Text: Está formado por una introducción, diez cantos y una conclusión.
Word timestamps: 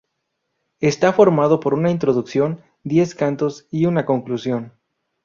Está 0.79 1.13
formado 1.13 1.59
por 1.59 1.75
una 1.75 1.91
introducción, 1.91 2.59
diez 2.83 3.13
cantos 3.13 3.67
y 3.69 3.85
una 3.85 4.03
conclusión. 4.07 4.73